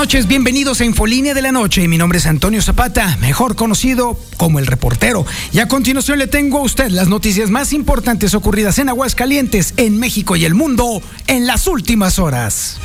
[0.00, 1.86] noches, bienvenidos a Infolínea de la Noche.
[1.86, 5.26] Mi nombre es Antonio Zapata, mejor conocido como el reportero.
[5.52, 9.98] Y a continuación le tengo a usted las noticias más importantes ocurridas en Aguascalientes, en
[9.98, 12.78] México y el mundo en las últimas horas.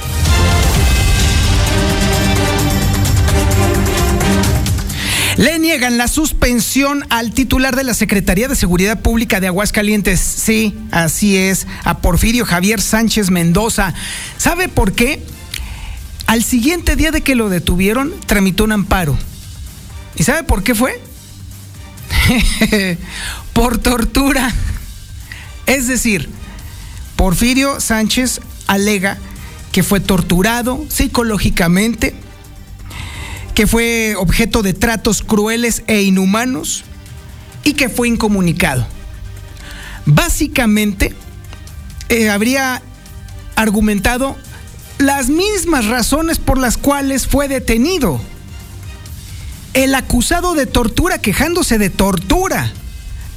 [5.38, 10.20] Le niegan la suspensión al titular de la Secretaría de Seguridad Pública de Aguascalientes.
[10.20, 13.94] Sí, así es, a Porfirio Javier Sánchez Mendoza.
[14.38, 15.24] ¿Sabe por qué?
[16.28, 19.18] Al siguiente día de que lo detuvieron, tramitó un amparo.
[20.16, 21.00] ¿Y sabe por qué fue?
[23.54, 24.54] por tortura.
[25.66, 26.30] Es decir,
[27.16, 29.18] Porfirio Sánchez alega
[29.72, 32.16] que fue torturado psicológicamente,
[33.54, 36.84] que fue objeto de tratos crueles e inhumanos
[37.64, 38.88] y que fue incomunicado.
[40.06, 41.14] Básicamente,
[42.10, 42.82] eh, habría
[43.56, 44.38] argumentado
[44.98, 48.20] las mismas razones por las cuales fue detenido.
[49.74, 52.72] El acusado de tortura quejándose de tortura.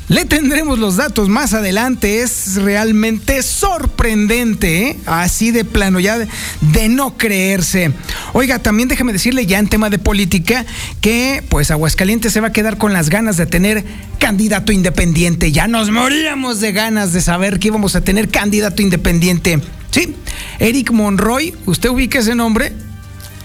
[0.08, 2.22] Le tendremos los datos más adelante.
[2.22, 4.96] Es realmente sorprendente, ¿eh?
[5.04, 7.92] así de plano, ya de, no creerse.
[8.32, 10.64] Oiga, también déjeme decirle ya en tema de política
[11.02, 13.84] que pues Aguascalientes se va a quedar con las ganas de tener
[14.18, 15.52] candidato independiente.
[15.52, 19.60] Ya nos moríamos de ganas de saber que íbamos a tener candidato independiente.
[19.90, 20.14] Sí,
[20.58, 22.72] Eric Monroy, ¿usted ubica ese nombre?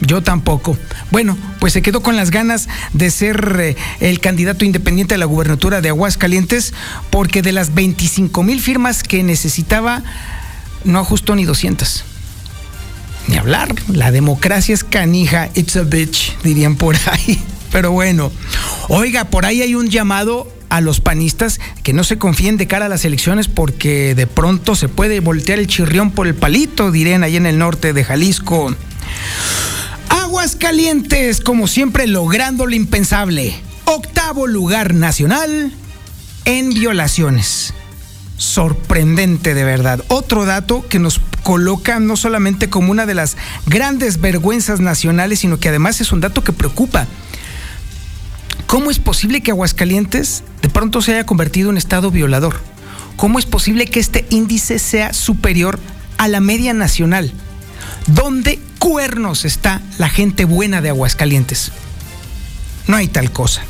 [0.01, 0.77] Yo tampoco.
[1.11, 5.25] Bueno, pues se quedó con las ganas de ser eh, el candidato independiente a la
[5.25, 6.73] gubernatura de Aguascalientes
[7.09, 10.03] porque de las 25 mil firmas que necesitaba
[10.83, 12.03] no ajustó ni 200.
[13.27, 17.41] Ni hablar, la democracia es canija, it's a bitch, dirían por ahí.
[17.71, 18.31] Pero bueno,
[18.89, 22.87] oiga, por ahí hay un llamado a los panistas que no se confíen de cara
[22.87, 27.21] a las elecciones porque de pronto se puede voltear el chirrión por el palito, dirían
[27.21, 28.75] ahí en el norte de Jalisco.
[30.09, 33.53] Aguascalientes, como siempre, logrando lo impensable.
[33.85, 35.71] Octavo lugar nacional
[36.45, 37.75] en violaciones.
[38.37, 40.03] Sorprendente de verdad.
[40.07, 45.59] Otro dato que nos coloca no solamente como una de las grandes vergüenzas nacionales, sino
[45.59, 47.05] que además es un dato que preocupa.
[48.73, 52.59] ¿Cómo es posible que Aguascalientes de pronto se haya convertido en estado violador?
[53.17, 55.79] ¿Cómo es posible que este índice sea superior
[56.17, 57.31] a la media nacional?
[58.07, 61.71] ¿Dónde cuernos está la gente buena de Aguascalientes?
[62.87, 63.61] No hay tal cosa.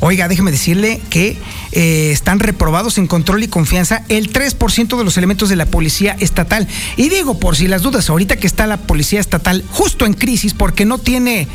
[0.00, 1.36] Oiga, déjeme decirle que
[1.72, 6.16] eh, están reprobados en control y confianza el 3% de los elementos de la policía
[6.20, 6.66] estatal.
[6.96, 10.54] Y digo, por si las dudas, ahorita que está la policía estatal justo en crisis
[10.54, 11.48] porque no tiene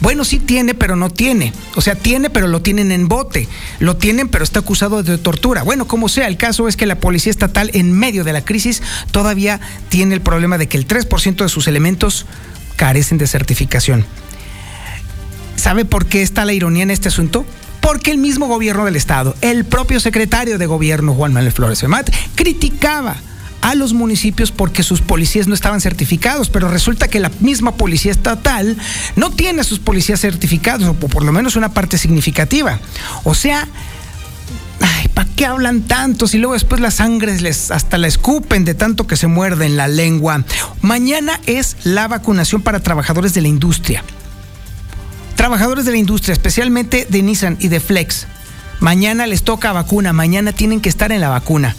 [0.00, 1.52] bueno, sí tiene, pero no tiene.
[1.74, 3.48] O sea, tiene, pero lo tienen en bote.
[3.80, 5.62] Lo tienen, pero está acusado de tortura.
[5.62, 8.82] Bueno, como sea, el caso es que la Policía Estatal, en medio de la crisis,
[9.10, 12.26] todavía tiene el problema de que el 3% de sus elementos
[12.76, 14.06] carecen de certificación.
[15.56, 17.44] ¿Sabe por qué está la ironía en este asunto?
[17.82, 22.10] Porque el mismo gobierno del Estado, el propio secretario de gobierno, Juan Manuel Flores Femat,
[22.34, 23.16] criticaba
[23.60, 28.12] a los municipios porque sus policías no estaban certificados, pero resulta que la misma policía
[28.12, 28.76] estatal
[29.16, 32.80] no tiene sus policías certificados, o por lo menos una parte significativa.
[33.24, 33.68] O sea,
[34.80, 38.74] ay, ¿para qué hablan tanto si luego después las sangres les hasta la escupen de
[38.74, 40.44] tanto que se muerden la lengua?
[40.80, 44.02] Mañana es la vacunación para trabajadores de la industria.
[45.36, 48.26] Trabajadores de la industria, especialmente de Nissan y de Flex.
[48.80, 51.76] Mañana les toca vacuna, mañana tienen que estar en la vacuna.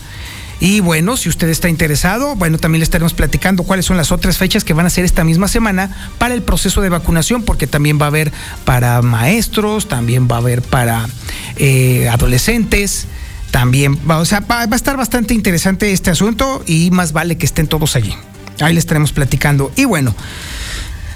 [0.62, 4.38] Y bueno, si usted está interesado, bueno, también le estaremos platicando cuáles son las otras
[4.38, 5.90] fechas que van a ser esta misma semana
[6.20, 8.32] para el proceso de vacunación, porque también va a haber
[8.64, 11.10] para maestros, también va a haber para
[11.58, 13.08] eh, adolescentes.
[13.50, 17.48] También, va, o sea, va, a estar bastante interesante este asunto y más vale que
[17.48, 18.14] estén todos allí.
[18.62, 19.72] Ahí le estaremos platicando.
[19.76, 20.16] Y bueno,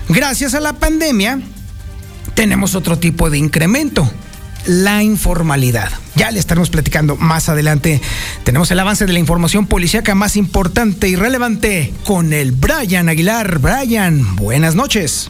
[0.10, 1.40] gracias a la pandemia,
[2.34, 4.12] tenemos otro tipo de incremento
[4.66, 5.92] la informalidad.
[6.16, 8.02] Ya le estaremos platicando más adelante.
[8.44, 13.60] Tenemos el avance de la información policíaca más importante y relevante con el Brian Aguilar.
[13.60, 15.30] Brian, buenas noches.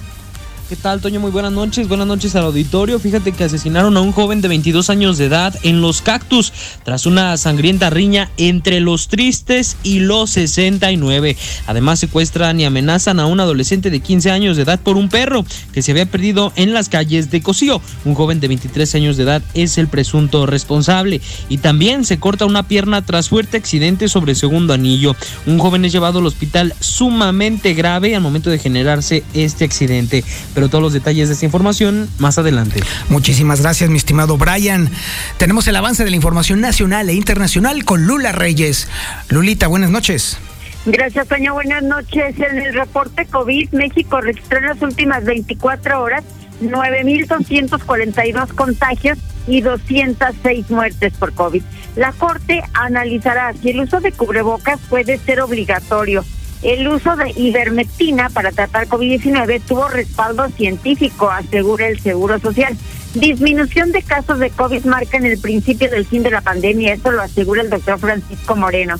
[0.67, 1.19] ¿Qué tal, Toño?
[1.19, 1.87] Muy buenas noches.
[1.87, 2.97] Buenas noches al auditorio.
[2.97, 6.51] Fíjate que asesinaron a un joven de 22 años de edad en Los Cactus
[6.83, 11.37] tras una sangrienta riña entre los tristes y los 69.
[11.67, 15.45] Además, secuestran y amenazan a un adolescente de 15 años de edad por un perro
[15.71, 17.79] que se había perdido en las calles de Cocío.
[18.03, 21.21] Un joven de 23 años de edad es el presunto responsable.
[21.47, 25.15] Y también se corta una pierna tras fuerte accidente sobre segundo anillo.
[25.45, 30.23] Un joven es llevado al hospital sumamente grave al momento de generarse este accidente
[30.55, 32.81] pero todos los detalles de esta información más adelante.
[33.09, 34.89] Muchísimas gracias, mi estimado Brian.
[35.37, 38.87] Tenemos el avance de la información nacional e internacional con Lula Reyes.
[39.29, 40.39] Lulita, buenas noches.
[40.85, 41.53] Gracias, Toño.
[41.53, 42.39] Buenas noches.
[42.39, 46.23] En el reporte COVID, México registró en las últimas 24 horas
[46.61, 49.17] 9.242 contagios
[49.47, 51.63] y 206 muertes por COVID.
[51.95, 56.23] La Corte analizará si el uso de cubrebocas puede ser obligatorio.
[56.65, 62.75] El uso de ivermectina para tratar COVID-19 tuvo respaldo científico, asegura el Seguro Social.
[63.13, 67.11] Disminución de casos de COVID marca en el principio del fin de la pandemia, esto
[67.11, 68.95] lo asegura el doctor Francisco Moreno.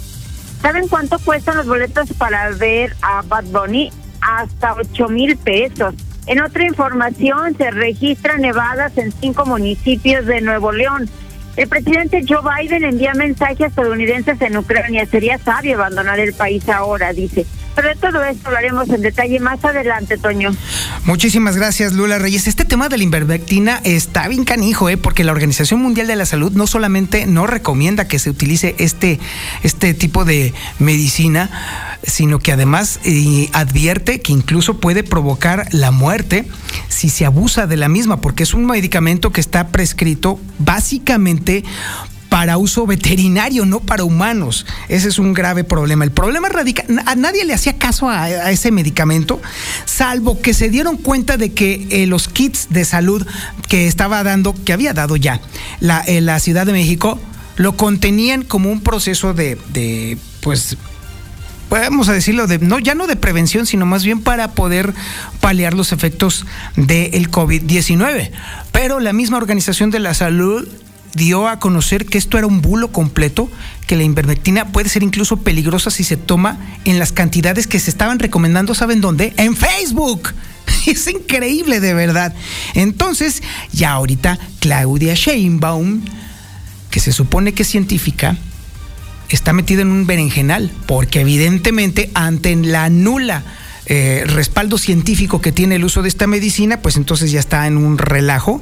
[0.62, 3.92] ¿Saben cuánto cuestan los boletos para ver a Bad Bunny?
[4.22, 5.96] Hasta 8 mil pesos.
[6.28, 11.10] En otra información, se registran nevadas en cinco municipios de Nuevo León.
[11.56, 15.06] El presidente Joe Biden envía mensajes a estadounidenses en Ucrania.
[15.06, 17.46] Sería sabio abandonar el país ahora, dice.
[17.76, 20.52] Pero de todo esto hablaremos en detalle más adelante, Toño.
[21.04, 22.48] Muchísimas gracias, Lula Reyes.
[22.48, 24.98] Este tema de la invermectina está bien canijo, ¿eh?
[24.98, 29.20] porque la Organización Mundial de la Salud no solamente no recomienda que se utilice este,
[29.64, 31.50] este tipo de medicina,
[32.04, 36.46] sino que además eh, advierte que incluso puede provocar la muerte
[36.88, 41.64] si se abusa de la misma, porque es un medicamento que está prescrito básicamente
[42.36, 44.66] para uso veterinario, no para humanos.
[44.90, 46.04] Ese es un grave problema.
[46.04, 49.42] El problema radica, a nadie le hacía caso a, ese medicamento,
[49.86, 53.26] salvo que se dieron cuenta de que eh, los kits de salud
[53.70, 55.40] que estaba dando, que había dado ya
[55.80, 57.22] la, eh, la Ciudad de México,
[57.56, 60.76] lo contenían como un proceso de, de pues,
[61.70, 64.94] vamos a decirlo, de, no, ya no de prevención, sino más bien para poder
[65.40, 66.46] paliar los efectos
[66.76, 68.32] del COVID-19.
[68.74, 70.68] Pero la misma Organización de la Salud
[71.16, 73.50] dio a conocer que esto era un bulo completo,
[73.88, 77.90] que la invermectina puede ser incluso peligrosa si se toma en las cantidades que se
[77.90, 79.34] estaban recomendando, ¿saben dónde?
[79.38, 80.34] En Facebook.
[80.86, 82.34] Es increíble de verdad.
[82.76, 83.42] Entonces,
[83.72, 86.02] ya ahorita Claudia Sheinbaum,
[86.92, 88.38] que se supone que es científica,
[89.30, 93.44] está metida en un berenjenal, porque evidentemente ante la nula
[93.88, 97.78] eh, respaldo científico que tiene el uso de esta medicina, pues entonces ya está en
[97.78, 98.60] un relajo,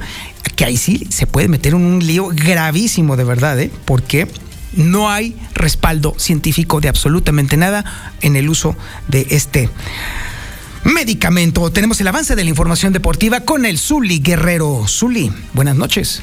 [0.55, 3.71] que ahí sí se puede meter en un lío gravísimo de verdad, ¿eh?
[3.85, 4.27] porque
[4.75, 7.85] no hay respaldo científico de absolutamente nada
[8.21, 8.75] en el uso
[9.07, 9.69] de este
[10.83, 11.71] medicamento.
[11.71, 14.85] Tenemos el avance de la información deportiva con el Zuli Guerrero.
[14.87, 16.21] Zuli, buenas noches.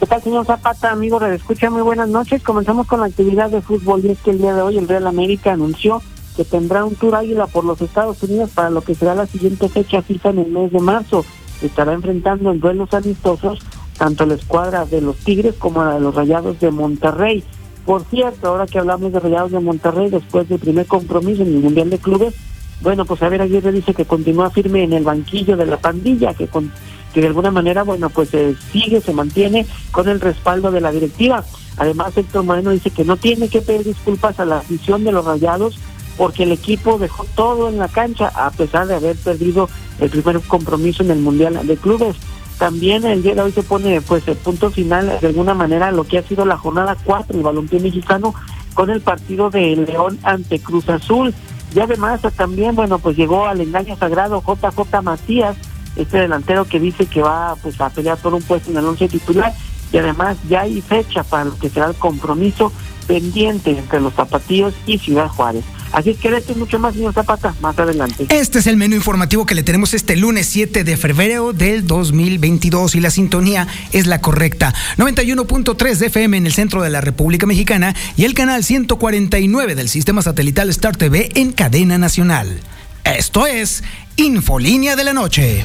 [0.00, 0.90] ¿Qué tal, señor Zapata?
[0.90, 2.42] Amigo, escucha, muy buenas noches.
[2.42, 5.06] Comenzamos con la actividad de fútbol y es que el día de hoy el Real
[5.06, 6.02] América anunció
[6.36, 9.68] que tendrá un tour águila por los Estados Unidos para lo que será la siguiente
[9.68, 11.24] fecha fija en el mes de marzo.
[11.62, 13.60] Estará enfrentando en duelos amistosos
[13.98, 17.44] tanto la escuadra de los Tigres como la de los Rayados de Monterrey.
[17.86, 21.60] Por cierto, ahora que hablamos de Rayados de Monterrey, después del primer compromiso en el
[21.60, 22.34] Mundial de Clubes,
[22.80, 26.48] bueno, pues Javier Aguirre dice que continúa firme en el banquillo de la pandilla, que,
[26.48, 26.72] con,
[27.14, 30.90] que de alguna manera, bueno, pues se sigue, se mantiene con el respaldo de la
[30.90, 31.44] directiva.
[31.76, 35.24] Además, Héctor Moreno dice que no tiene que pedir disculpas a la afición de los
[35.24, 35.78] Rayados
[36.22, 40.40] porque el equipo dejó todo en la cancha a pesar de haber perdido el primer
[40.42, 42.14] compromiso en el Mundial de Clubes.
[42.60, 46.04] También el día de hoy se pone pues el punto final de alguna manera lo
[46.04, 48.36] que ha sido la jornada 4 del balompié mexicano
[48.74, 51.34] con el partido de León ante Cruz Azul.
[51.74, 55.56] Y además también, bueno, pues llegó al engaño sagrado JJ Macías,
[55.96, 59.08] este delantero que dice que va pues a pelear por un puesto en el once
[59.08, 59.52] titular
[59.92, 62.70] y además ya hay fecha para lo que será el compromiso
[63.08, 65.64] pendiente entre los zapatillos y Ciudad Juárez.
[65.92, 68.26] Así que esto es mucho más, señor Zapata, más adelante.
[68.28, 72.94] Este es el menú informativo que le tenemos este lunes 7 de febrero del 2022
[72.94, 74.74] y la sintonía es la correcta.
[74.96, 79.88] 91.3 de FM en el centro de la República Mexicana y el canal 149 del
[79.88, 82.60] sistema satelital Star TV en cadena nacional.
[83.04, 83.82] Esto es
[84.16, 85.62] Infolínea de la Noche.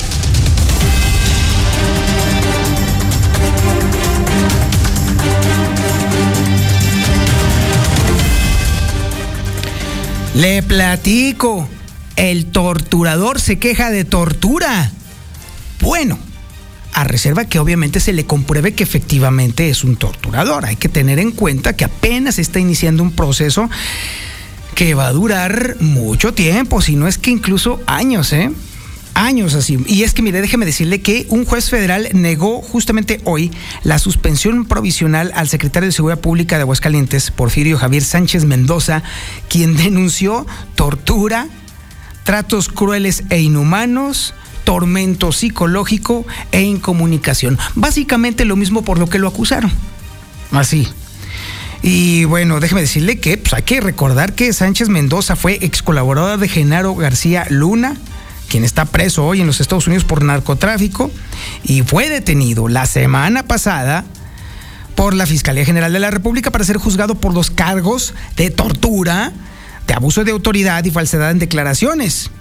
[10.37, 11.67] Le platico.
[12.15, 14.91] El torturador se queja de tortura.
[15.81, 16.19] Bueno,
[16.93, 20.65] a reserva que obviamente se le compruebe que efectivamente es un torturador.
[20.65, 23.67] Hay que tener en cuenta que apenas está iniciando un proceso
[24.75, 28.51] que va a durar mucho tiempo, si no es que incluso años, ¿eh?
[29.17, 29.77] Años así.
[29.87, 33.51] Y es que, mire, déjeme decirle que un juez federal negó justamente hoy
[33.83, 39.03] la suspensión provisional al secretario de Seguridad Pública de Aguascalientes, Porfirio Javier Sánchez Mendoza,
[39.49, 40.45] quien denunció
[40.75, 41.47] tortura,
[42.23, 44.33] tratos crueles e inhumanos,
[44.63, 47.57] tormento psicológico e incomunicación.
[47.75, 49.71] Básicamente lo mismo por lo que lo acusaron.
[50.51, 50.87] Así.
[51.81, 56.39] Y bueno, déjeme decirle que pues, hay que recordar que Sánchez Mendoza fue ex colaborador
[56.39, 57.97] de Genaro García Luna,
[58.47, 61.11] quien está preso hoy en los Estados Unidos por narcotráfico
[61.63, 64.05] y fue detenido la semana pasada
[64.95, 69.31] por la Fiscalía General de la República para ser juzgado por los cargos de tortura,
[69.85, 72.31] de abuso de autoridad y falsedad en declaraciones.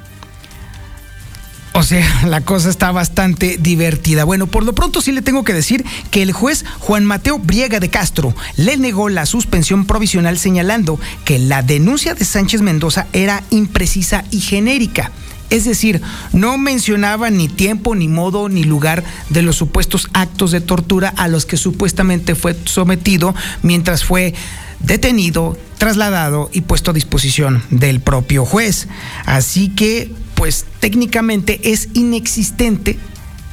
[1.76, 4.24] O sea, la cosa está bastante divertida.
[4.24, 7.78] Bueno, por lo pronto sí le tengo que decir que el juez Juan Mateo Briega
[7.78, 13.42] de Castro le negó la suspensión provisional señalando que la denuncia de Sánchez Mendoza era
[13.50, 15.12] imprecisa y genérica.
[15.48, 16.00] Es decir,
[16.32, 21.28] no mencionaba ni tiempo, ni modo, ni lugar de los supuestos actos de tortura a
[21.28, 24.34] los que supuestamente fue sometido mientras fue
[24.80, 28.88] detenido, trasladado y puesto a disposición del propio juez.
[29.24, 32.98] Así que, pues técnicamente es inexistente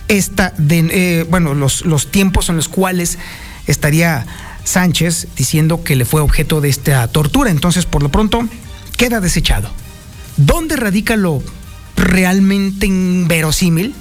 [0.07, 3.17] esta de, eh, bueno, los, los tiempos en los cuales
[3.67, 4.25] estaría
[4.63, 7.51] Sánchez diciendo que le fue objeto de esta tortura.
[7.51, 8.47] Entonces, por lo pronto,
[8.97, 9.69] queda desechado.
[10.37, 11.43] ¿Dónde radica lo
[12.03, 13.93] realmente inverosímil?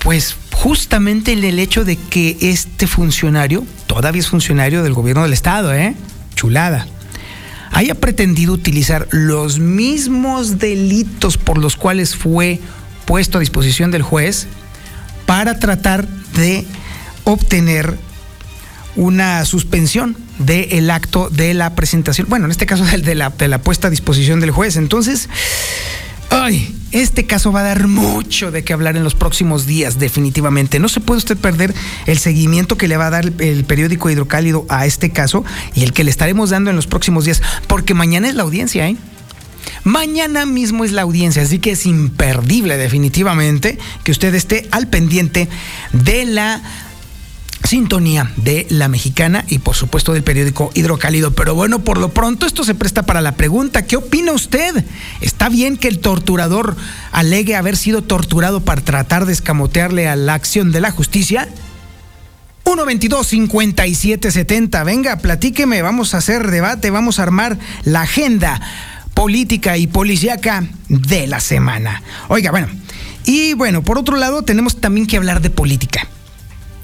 [0.00, 5.32] Pues justamente en el hecho de que este funcionario, todavía es funcionario del gobierno del
[5.32, 5.94] estado, ¿eh?
[6.34, 6.86] Chulada,
[7.72, 12.60] haya pretendido utilizar los mismos delitos por los cuales fue
[13.04, 14.46] puesto a disposición del juez
[15.26, 16.66] para tratar de
[17.24, 17.98] obtener
[18.96, 23.58] una suspensión del acto de la presentación, bueno, en este caso de la, de la
[23.58, 24.76] puesta a disposición del juez.
[24.76, 25.28] Entonces,
[26.30, 30.78] ay, este caso va a dar mucho de qué hablar en los próximos días, definitivamente.
[30.78, 31.74] No se puede usted perder
[32.06, 35.44] el seguimiento que le va a dar el, periódico Hidrocálido a este caso
[35.74, 38.88] y el que le estaremos dando en los próximos días, porque mañana es la audiencia,
[38.88, 38.96] ¿eh?
[39.84, 45.48] Mañana mismo es la audiencia, así que es imperdible definitivamente que usted esté al pendiente
[45.92, 46.62] de la
[47.68, 51.34] sintonía de la mexicana y por supuesto del periódico Hidrocálido.
[51.34, 54.86] Pero bueno, por lo pronto esto se presta para la pregunta, ¿qué opina usted?
[55.20, 56.78] ¿Está bien que el torturador
[57.12, 61.46] alegue haber sido torturado para tratar de escamotearle a la acción de la justicia?
[62.64, 68.62] 122-5770, venga, platíqueme, vamos a hacer debate, vamos a armar la agenda
[69.12, 72.02] política y policíaca de la semana.
[72.28, 72.68] Oiga, bueno,
[73.26, 76.07] y bueno, por otro lado tenemos también que hablar de política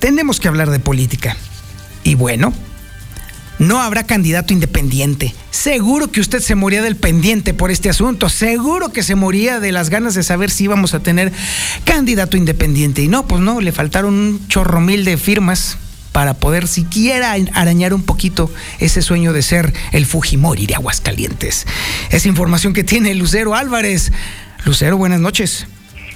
[0.04, 1.34] tenemos que hablar de política.
[2.02, 2.52] Y bueno,
[3.58, 5.34] no habrá candidato independiente.
[5.50, 8.28] Seguro que usted se moría del pendiente por este asunto.
[8.28, 11.32] Seguro que se moría de las ganas de saber si íbamos a tener
[11.87, 13.00] candidato independiente.
[13.00, 15.78] Y no, pues no, le faltaron un chorro mil de firmas
[16.12, 21.66] para poder siquiera arañar un poquito ese sueño de ser el Fujimori de Aguascalientes.
[22.11, 24.12] Es información que tiene Lucero Álvarez.
[24.66, 25.66] Lucero, buenas noches.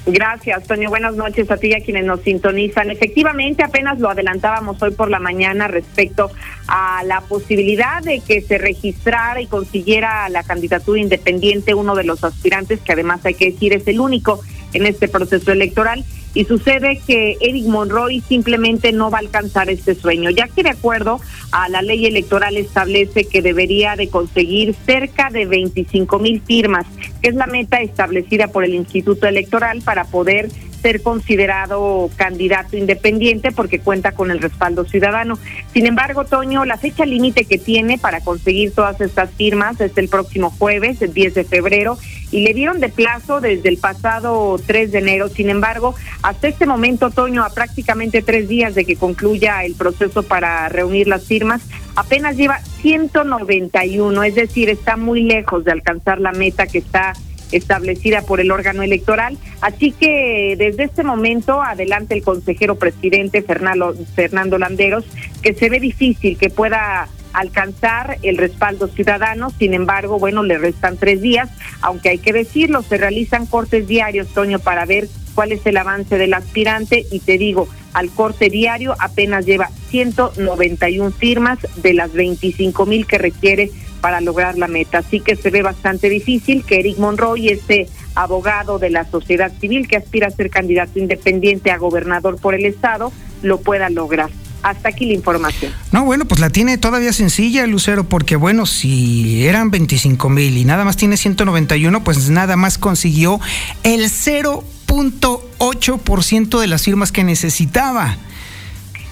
[0.07, 0.89] Gracias, Toño.
[0.89, 2.91] Buenas noches a ti y a quienes nos sintonizan.
[2.91, 6.31] Efectivamente, apenas lo adelantábamos hoy por la mañana respecto
[6.67, 12.25] a la posibilidad de que se registrara y consiguiera la candidatura independiente uno de los
[12.25, 14.41] aspirantes, que además hay que decir es el único
[14.73, 19.95] en este proceso electoral y sucede que Eric Monroy simplemente no va a alcanzar este
[19.95, 21.21] sueño, ya que de acuerdo
[21.53, 26.87] a la ley electoral establece que debería de conseguir cerca de 25 mil firmas,
[27.23, 30.49] que es la meta establecida por el Instituto Electoral para poder
[30.81, 35.39] ser considerado candidato independiente porque cuenta con el respaldo ciudadano.
[35.73, 40.09] Sin embargo, Toño, la fecha límite que tiene para conseguir todas estas firmas es el
[40.09, 41.99] próximo jueves, el 10 de febrero,
[42.31, 45.29] y le dieron de plazo desde el pasado 3 de enero.
[45.29, 50.23] Sin embargo, hasta este momento, Toño, a prácticamente tres días de que concluya el proceso
[50.23, 51.63] para reunir las firmas,
[51.97, 57.15] apenas lleva 191, es decir, está muy lejos de alcanzar la meta que está
[57.53, 59.39] establecida por el órgano electoral.
[59.61, 65.05] Así que desde este momento adelante el consejero presidente Fernando, Fernando Landeros,
[65.43, 69.51] que se ve difícil que pueda alcanzar el respaldo ciudadano.
[69.59, 71.49] Sin embargo, bueno, le restan tres días,
[71.81, 76.19] aunque hay que decirlo, se realizan cortes diarios, Toño, para ver cuál es el avance
[76.19, 82.87] del aspirante y te digo, al corte diario apenas lleva 191 firmas de las 25
[82.87, 84.99] mil que requiere para lograr la meta.
[84.99, 89.89] Así que se ve bastante difícil que Eric Monroy, este abogado de la sociedad civil
[89.89, 93.13] que aspira a ser candidato independiente a gobernador por el Estado,
[93.43, 94.31] lo pueda lograr.
[94.63, 95.73] Hasta aquí la información.
[95.93, 100.65] No, bueno, pues la tiene todavía sencilla, Lucero, porque bueno, si eran 25 mil y
[100.65, 103.39] nada más tiene 191, pues nada más consiguió
[103.85, 108.17] el 0.8% de las firmas que necesitaba.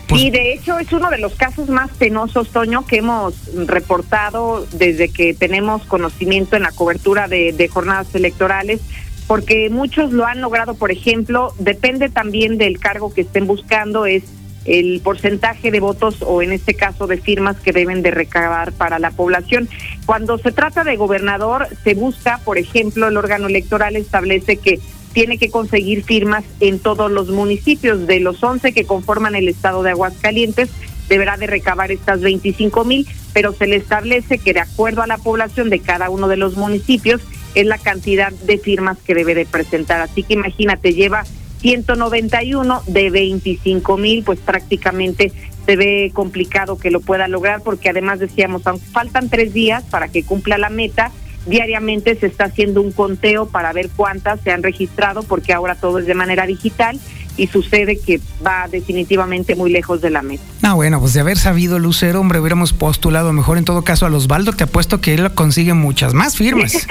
[0.08, 3.34] Pues y de hecho es uno de los casos más penosos, Toño, que hemos
[3.66, 8.80] reportado desde que tenemos conocimiento en la cobertura de, de jornadas electorales,
[9.26, 14.22] porque muchos lo han logrado, por ejemplo, depende también del cargo que estén buscando, es
[14.66, 18.98] el porcentaje de votos o en este caso de firmas que deben de recabar para
[18.98, 19.68] la población.
[20.04, 24.80] Cuando se trata de gobernador, se busca, por ejemplo, el órgano electoral establece que
[25.16, 28.06] tiene que conseguir firmas en todos los municipios.
[28.06, 30.68] De los 11 que conforman el estado de Aguascalientes,
[31.08, 35.16] deberá de recabar estas 25 mil, pero se le establece que de acuerdo a la
[35.16, 37.22] población de cada uno de los municipios
[37.54, 40.02] es la cantidad de firmas que debe de presentar.
[40.02, 41.24] Así que imagínate, lleva
[41.62, 45.32] 191 de 25 mil, pues prácticamente
[45.64, 50.08] se ve complicado que lo pueda lograr porque además decíamos, aunque faltan tres días para
[50.08, 51.10] que cumpla la meta,
[51.46, 55.98] diariamente se está haciendo un conteo para ver cuántas se han registrado porque ahora todo
[55.98, 57.00] es de manera digital
[57.36, 60.42] y sucede que va definitivamente muy lejos de la meta.
[60.62, 64.10] Ah, bueno, pues de haber sabido Lucero, hombre, hubiéramos postulado mejor en todo caso a
[64.10, 66.86] Osvaldo, te apuesto que él consigue muchas más firmas.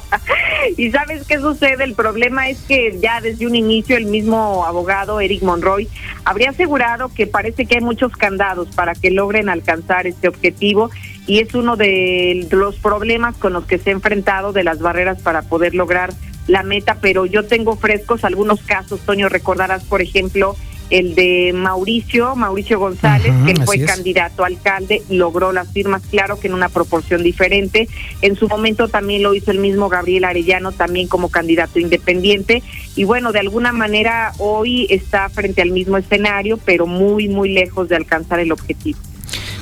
[0.76, 5.20] y sabes qué sucede, el problema es que ya desde un inicio el mismo abogado
[5.20, 5.88] Eric Monroy
[6.24, 10.90] habría asegurado que parece que hay muchos candados para que logren alcanzar este objetivo
[11.26, 15.22] y es uno de los problemas con los que se ha enfrentado de las barreras
[15.22, 16.12] para poder lograr
[16.46, 20.56] la meta, pero yo tengo frescos algunos casos, Toño, recordarás, por ejemplo,
[20.90, 26.48] el de Mauricio, Mauricio González, que fue candidato a alcalde, logró las firmas, claro que
[26.48, 27.88] en una proporción diferente.
[28.20, 32.62] En su momento también lo hizo el mismo Gabriel Arellano, también como candidato independiente.
[32.96, 37.88] Y bueno, de alguna manera hoy está frente al mismo escenario, pero muy, muy lejos
[37.88, 38.98] de alcanzar el objetivo.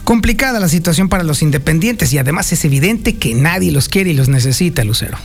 [0.04, 4.14] Complicada la situación para los independientes y además es evidente que nadie los quiere y
[4.14, 5.16] los necesita, Lucero.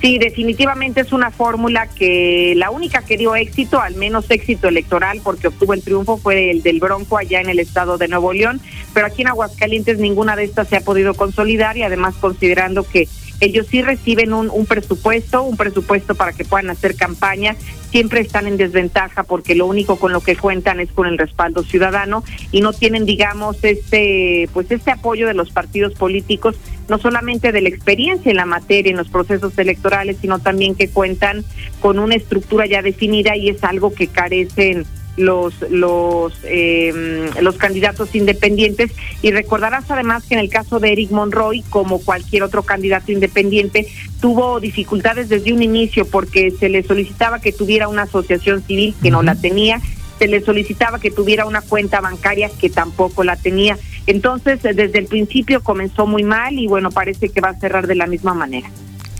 [0.00, 5.22] Sí, definitivamente es una fórmula que la única que dio éxito, al menos éxito electoral,
[5.24, 8.60] porque obtuvo el triunfo, fue el del Bronco allá en el estado de Nuevo León,
[8.92, 13.08] pero aquí en Aguascalientes ninguna de estas se ha podido consolidar y además considerando que
[13.44, 17.56] ellos sí reciben un, un, presupuesto, un presupuesto para que puedan hacer campaña,
[17.90, 21.62] siempre están en desventaja porque lo único con lo que cuentan es con el respaldo
[21.62, 26.56] ciudadano y no tienen, digamos, este, pues este apoyo de los partidos políticos,
[26.88, 30.88] no solamente de la experiencia en la materia, en los procesos electorales, sino también que
[30.88, 31.44] cuentan
[31.80, 38.14] con una estructura ya definida y es algo que carecen los los eh, los candidatos
[38.14, 38.90] independientes.
[39.22, 43.86] Y recordarás además que en el caso de Eric Monroy como cualquier otro candidato independiente
[44.20, 49.10] tuvo dificultades desde un inicio porque se le solicitaba que tuviera una asociación civil que
[49.10, 49.80] no la tenía
[50.18, 53.76] se le solicitaba que tuviera una cuenta bancaria que tampoco la tenía.
[54.06, 57.94] Entonces desde el principio comenzó muy mal y bueno parece que va a cerrar de
[57.94, 58.70] la misma manera.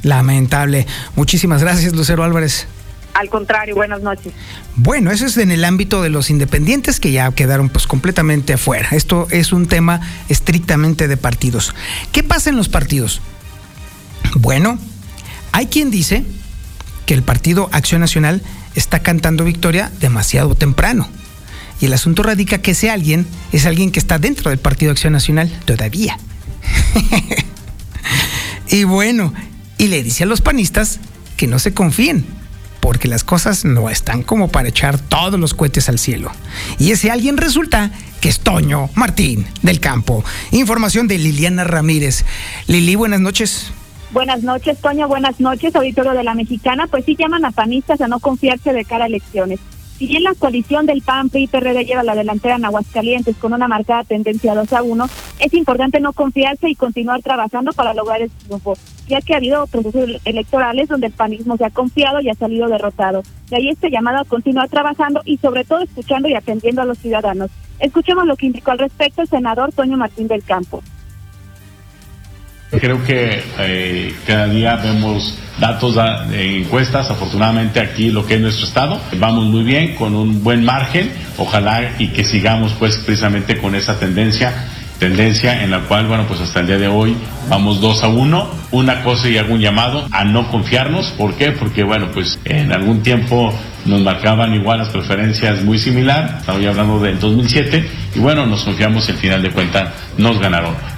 [0.02, 0.86] Lamentable.
[1.16, 2.68] Muchísimas gracias Lucero Álvarez
[3.14, 4.32] al contrario, buenas noches.
[4.74, 8.88] Bueno, eso es en el ámbito de los independientes que ya quedaron pues completamente afuera.
[8.90, 11.74] Esto es un tema estrictamente de partidos.
[12.10, 13.20] ¿Qué pasa en los partidos?
[14.34, 14.78] Bueno,
[15.52, 16.24] hay quien dice
[17.06, 18.42] que el partido Acción Nacional
[18.74, 21.08] está cantando victoria demasiado temprano.
[21.80, 25.12] Y el asunto radica que ese alguien es alguien que está dentro del Partido Acción
[25.12, 26.18] Nacional todavía.
[28.68, 29.32] y bueno,
[29.78, 30.98] y le dice a los panistas
[31.36, 32.24] que no se confíen,
[32.84, 36.30] porque las cosas no están como para echar todos los cohetes al cielo.
[36.78, 40.22] Y ese alguien resulta que es Toño Martín del Campo.
[40.50, 42.26] Información de Liliana Ramírez.
[42.66, 43.72] Lili, buenas noches.
[44.12, 45.08] Buenas noches, Toño.
[45.08, 46.86] Buenas noches, auditorio de la Mexicana.
[46.86, 49.60] Pues sí llaman a panistas a no confiarse de cara a elecciones.
[49.98, 53.52] Si bien la coalición del PAN, PRI y PRD lleva la delantera en Aguascalientes con
[53.52, 55.06] una marcada tendencia 2 a 1,
[55.38, 58.74] es importante no confiarse y continuar trabajando para lograr el triunfo,
[59.06, 62.66] ya que ha habido procesos electorales donde el panismo se ha confiado y ha salido
[62.66, 63.22] derrotado.
[63.50, 66.98] De ahí este llamado a continuar trabajando y sobre todo escuchando y atendiendo a los
[66.98, 67.52] ciudadanos.
[67.78, 70.82] Escuchemos lo que indicó al respecto el senador Toño Martín del Campo.
[72.80, 75.96] Creo que eh, cada día vemos datos
[76.30, 80.64] de encuestas, afortunadamente aquí lo que es nuestro estado, vamos muy bien, con un buen
[80.64, 84.52] margen, ojalá y que sigamos pues precisamente con esa tendencia
[84.98, 87.16] tendencia en la cual, bueno, pues hasta el día de hoy
[87.48, 88.48] vamos dos a uno.
[88.70, 91.10] Una cosa y algún llamado a no confiarnos.
[91.10, 91.52] ¿Por qué?
[91.52, 93.52] Porque, bueno, pues en algún tiempo
[93.84, 96.38] nos marcaban igual las preferencias muy similar.
[96.40, 97.88] Estamos hablando del 2007.
[98.14, 100.93] Y bueno, nos confiamos y al final de cuentas nos ganaron.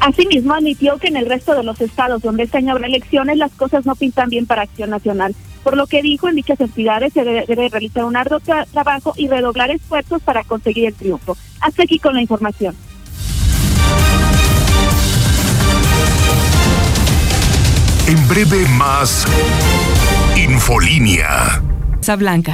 [0.00, 3.52] Asimismo, admitió que en el resto de los estados donde este año habrá elecciones, las
[3.52, 7.22] cosas no pintan bien para Acción Nacional, por lo que dijo en dichas entidades se
[7.22, 11.36] debe, realizar un arduo trabajo y redoblar esfuerzos para conseguir el triunfo.
[11.60, 12.74] Hasta aquí con la información.
[18.06, 19.26] En breve más
[20.36, 21.62] Infolínea.
[22.18, 22.52] Blanca.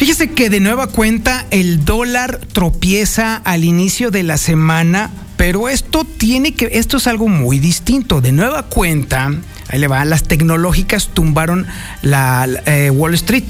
[0.00, 6.06] Fíjese que de nueva cuenta el dólar tropieza al inicio de la semana, pero esto
[6.06, 8.22] tiene que, esto es algo muy distinto.
[8.22, 9.30] De nueva cuenta,
[9.68, 11.66] ahí le va, las tecnológicas tumbaron
[12.00, 13.44] la, eh, Wall Street.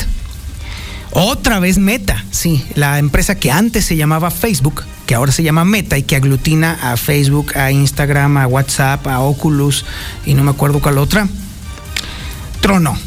[1.13, 5.65] Otra vez Meta, sí, la empresa que antes se llamaba Facebook, que ahora se llama
[5.65, 9.85] Meta y que aglutina a Facebook, a Instagram, a WhatsApp, a Oculus
[10.27, 11.29] y no me acuerdo cuál otra.
[12.61, 12.99] Trono.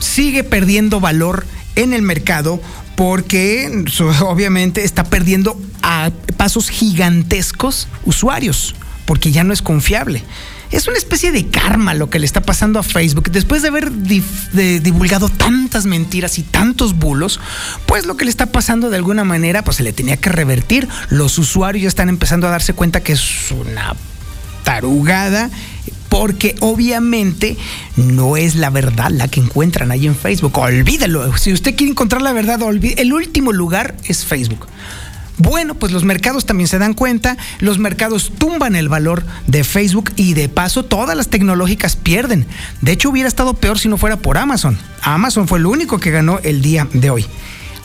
[0.00, 2.60] Sigue perdiendo valor en el mercado
[2.98, 3.84] porque
[4.22, 8.74] obviamente está perdiendo a pasos gigantescos usuarios,
[9.06, 10.24] porque ya no es confiable.
[10.72, 13.30] Es una especie de karma lo que le está pasando a Facebook.
[13.30, 17.38] Después de haber divulgado tantas mentiras y tantos bulos,
[17.86, 20.88] pues lo que le está pasando de alguna manera, pues se le tenía que revertir.
[21.08, 23.94] Los usuarios ya están empezando a darse cuenta que es una
[24.64, 25.50] tarugada
[26.08, 27.56] porque obviamente
[27.96, 30.56] no es la verdad la que encuentran ahí en Facebook.
[30.58, 31.36] Olvídelo.
[31.36, 32.60] Si usted quiere encontrar la verdad,
[32.96, 34.66] el último lugar es Facebook.
[35.38, 40.10] Bueno, pues los mercados también se dan cuenta, los mercados tumban el valor de Facebook
[40.16, 42.44] y de paso todas las tecnológicas pierden.
[42.80, 44.76] De hecho, hubiera estado peor si no fuera por Amazon.
[45.00, 47.26] Amazon fue el único que ganó el día de hoy.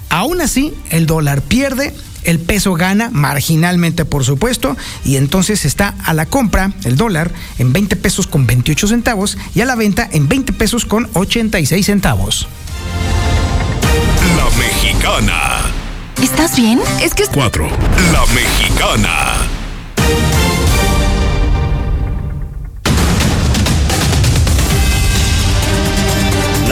[0.10, 1.94] Aún así, el dólar pierde,
[2.26, 7.74] el peso gana marginalmente, por supuesto, y entonces está a la compra el dólar en
[7.74, 12.48] 20 pesos con 28 centavos y a la venta en 20 pesos con 86 centavos.
[14.38, 15.62] La mexicana.
[16.22, 16.80] ¿Estás bien?
[17.02, 17.26] Es que...
[17.26, 17.68] 4.
[18.12, 19.53] La mexicana.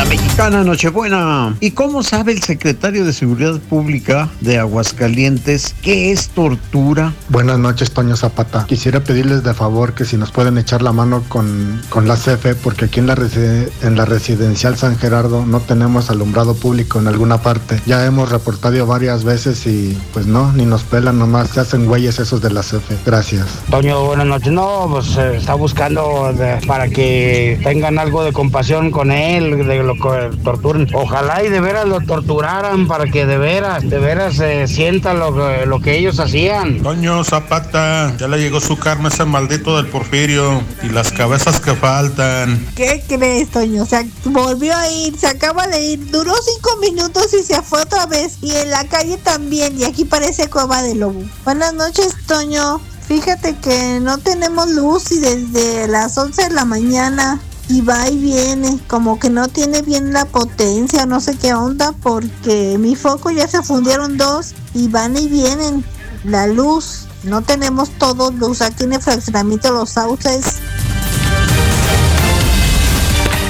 [0.02, 1.56] La mexicana Nochebuena.
[1.60, 7.14] ¿Y cómo sabe el secretario de Seguridad Pública de Aguascalientes qué es tortura?
[7.30, 8.66] Buenas noches, Toño Zapata.
[8.66, 12.56] Quisiera pedirles de favor que si nos pueden echar la mano con, con la CFE,
[12.56, 13.16] porque aquí en la,
[13.84, 17.80] en la residencial San Gerardo no tenemos alumbrado público en alguna parte.
[17.86, 22.18] Ya hemos reportado varias veces y pues no, ni nos pelan, nomás se hacen güeyes
[22.18, 22.98] esos de la CFE.
[23.06, 23.46] Gracias.
[23.70, 24.52] Toño, buenas noches.
[24.52, 26.34] No, pues eh, está buscando
[26.66, 30.88] para que tengan algo de compasión con él, de lo torturen.
[30.94, 35.66] Ojalá y de veras lo torturaran para que de veras, de veras se sienta lo,
[35.66, 36.82] lo que ellos hacían.
[36.82, 41.74] Toño Zapata, ya le llegó su carne ese maldito del Porfirio y las cabezas que
[41.74, 42.66] faltan.
[42.76, 43.86] ¿Qué crees, Toño?
[43.86, 48.06] Se volvió a ir, se acaba de ir, duró cinco minutos y se fue otra
[48.06, 48.38] vez.
[48.42, 51.22] Y en la calle también, y aquí parece cueva de lobo.
[51.44, 52.80] Buenas noches, Toño.
[53.08, 58.18] Fíjate que no tenemos luz y desde las 11 de la mañana y va y
[58.18, 63.32] viene, como que no tiene bien la potencia, no sé qué onda, porque mi foco
[63.32, 65.84] ya se fundieron dos y van y vienen.
[66.24, 70.58] La luz, no tenemos todo luz aquí en el fraccionamiento Los Sauces.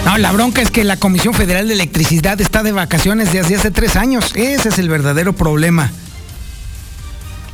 [0.06, 3.72] No, la bronca es que la Comisión Federal de Electricidad está de vacaciones desde hace
[3.72, 4.32] tres años.
[4.36, 5.92] Ese es el verdadero problema.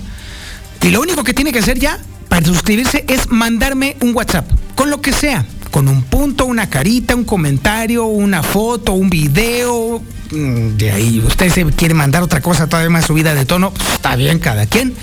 [0.81, 4.89] Y lo único que tiene que hacer ya para suscribirse es mandarme un WhatsApp, con
[4.89, 10.01] lo que sea con un punto, una carita, un comentario, una foto, un video.
[10.31, 13.85] Mm, de ahí usted se quiere mandar otra cosa todavía más subida de tono, pues,
[13.89, 14.93] está bien cada quien.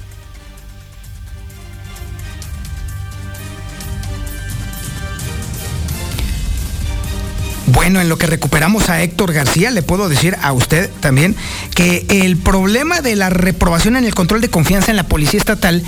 [7.67, 11.37] Bueno, en lo que recuperamos a Héctor García, le puedo decir a usted también
[11.75, 15.85] que el problema de la reprobación en el control de confianza en la Policía Estatal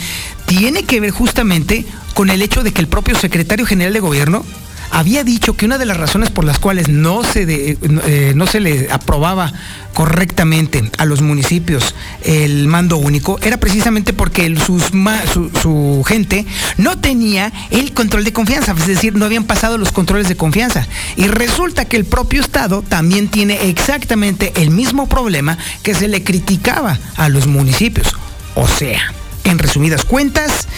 [0.58, 4.44] tiene que ver justamente con el hecho de que el propio secretario general de gobierno
[4.90, 8.60] había dicho que una de las razones por las cuales no se, eh, no se
[8.60, 9.50] le aprobaba
[9.94, 16.44] correctamente a los municipios el mando único era precisamente porque su, su, gente
[16.76, 20.86] no tenía el control de confianza, es decir, no habían pasado los controles de confianza.
[21.16, 26.22] Y resulta que el propio Estado también tiene exactamente el mismo problema que se le
[26.22, 28.14] criticaba a los municipios.
[28.54, 29.00] O sea,
[29.44, 30.68] en resumidas cuentas,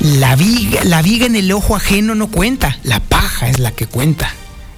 [0.00, 3.86] la viga, la viga en el ojo ajeno no cuenta, la paja es la que
[3.86, 4.34] cuenta.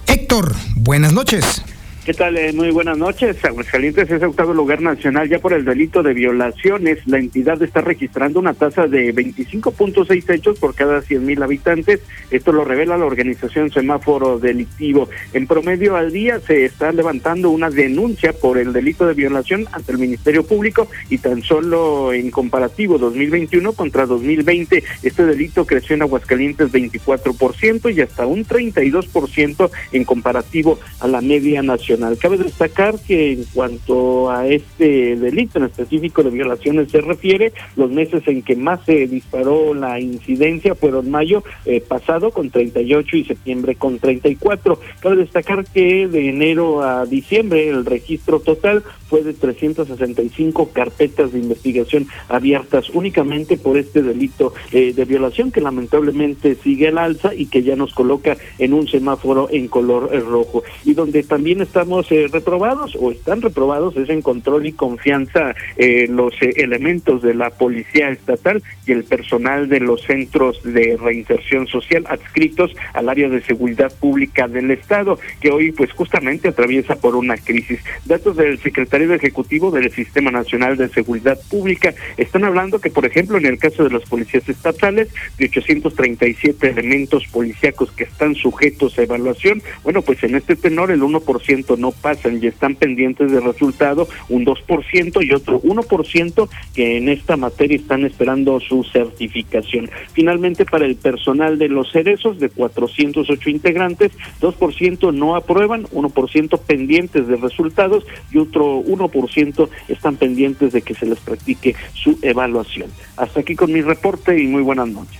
[0.07, 1.63] Héctor, buenas noches.
[2.05, 2.35] ¿Qué tal?
[2.35, 3.45] Eh, muy buenas noches.
[3.45, 6.99] Aguascalientes es octavo lugar nacional ya por el delito de violaciones.
[7.07, 12.01] La entidad está registrando una tasa de 25.6 hechos por cada 100 mil habitantes.
[12.29, 15.07] Esto lo revela la organización Semáforo Delictivo.
[15.31, 19.93] En promedio al día se está levantando una denuncia por el delito de violación ante
[19.93, 26.01] el Ministerio Público y tan solo en comparativo 2021 contra 2020 este delito creció en
[26.01, 33.33] Aguascalientes 24% y hasta un 32% en comparativo a la media nacional Cabe destacar que
[33.33, 38.55] en cuanto a este delito en específico de violaciones se refiere, los meses en que
[38.55, 44.79] más se disparó la incidencia fueron mayo eh, pasado con 38 y septiembre con 34.
[45.01, 51.39] Cabe destacar que de enero a diciembre el registro total fue de 365 carpetas de
[51.39, 57.45] investigación abiertas únicamente por este delito eh, de violación que lamentablemente sigue al alza y
[57.45, 62.09] que ya nos coloca en un semáforo en color rojo y donde también está estamos
[62.13, 67.33] eh, reprobados o están reprobados es en control y confianza eh, los eh, elementos de
[67.33, 73.27] la policía estatal y el personal de los centros de reinserción social adscritos al área
[73.27, 77.81] de seguridad pública del estado que hoy pues justamente atraviesa por una crisis.
[78.05, 83.37] Datos del secretario ejecutivo del Sistema Nacional de Seguridad Pública están hablando que por ejemplo
[83.37, 89.03] en el caso de los policías estatales de 837 elementos policíacos que están sujetos a
[89.03, 94.07] evaluación, bueno pues en este tenor el 1% no pasan y están pendientes de resultado,
[94.29, 99.89] un 2% y otro 1% que en esta materia están esperando su certificación.
[100.13, 107.27] Finalmente, para el personal de los cerezos, de 408 integrantes, 2% no aprueban, 1% pendientes
[107.27, 112.89] de resultados y otro 1% están pendientes de que se les practique su evaluación.
[113.17, 115.19] Hasta aquí con mi reporte y muy buenas noches.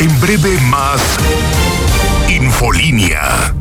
[0.00, 1.18] En breve más
[2.40, 3.54] Infolínea.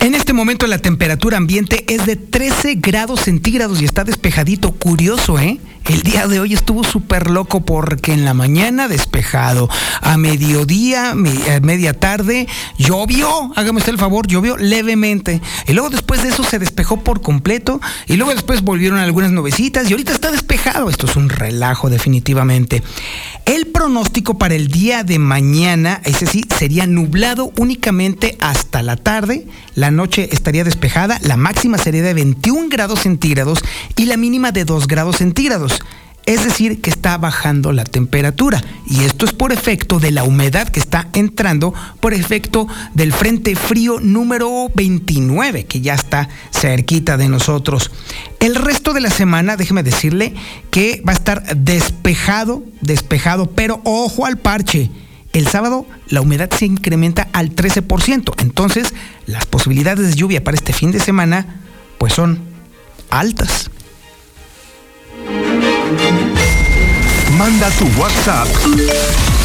[0.00, 4.72] En este momento la temperatura ambiente es de 13 grados centígrados y está despejadito.
[4.72, 5.58] Curioso, ¿eh?
[5.88, 9.68] El día de hoy estuvo súper loco porque en la mañana despejado,
[10.00, 15.40] a mediodía, media tarde, llovió, hágame usted el favor, llovió levemente.
[15.68, 19.88] Y luego después de eso se despejó por completo y luego después volvieron algunas nubecitas
[19.88, 20.90] y ahorita está despejado.
[20.90, 22.82] Esto es un relajo definitivamente.
[23.44, 29.46] El pronóstico para el día de mañana, ese sí, sería nublado únicamente hasta la tarde.
[29.76, 33.60] La noche estaría despejada, la máxima sería de 21 grados centígrados
[33.94, 35.75] y la mínima de 2 grados centígrados.
[36.26, 38.60] Es decir, que está bajando la temperatura.
[38.84, 43.54] Y esto es por efecto de la humedad que está entrando, por efecto del frente
[43.54, 47.92] frío número 29, que ya está cerquita de nosotros.
[48.40, 50.34] El resto de la semana, déjeme decirle
[50.72, 54.90] que va a estar despejado, despejado, pero ojo al parche.
[55.32, 58.32] El sábado la humedad se incrementa al 13%.
[58.38, 58.94] Entonces,
[59.26, 61.60] las posibilidades de lluvia para este fin de semana,
[61.98, 62.40] pues son
[63.10, 63.70] altas.
[67.38, 68.48] Manda tu WhatsApp